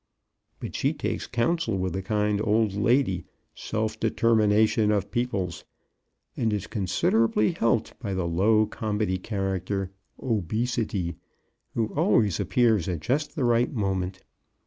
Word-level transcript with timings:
But 0.59 0.75
she 0.75 0.93
takes 0.93 1.27
counsel 1.27 1.77
with 1.77 1.93
the 1.93 2.01
kind 2.01 2.41
old 2.43 2.73
lady, 2.73 3.25
Self 3.53 3.99
Determination 3.99 4.89
of 4.91 5.11
Peoples, 5.11 5.63
and 6.35 6.51
is 6.51 6.65
considerably 6.65 7.51
helped 7.51 7.99
by 7.99 8.15
the 8.15 8.25
low 8.27 8.65
comedy 8.65 9.19
character, 9.19 9.91
Obesity, 10.19 11.17
who 11.75 11.93
always 11.95 12.39
appears 12.39 12.89
at 12.89 13.01
just 13.01 13.35
the 13.35 13.43
right 13.45 13.71
moment. 13.71 14.23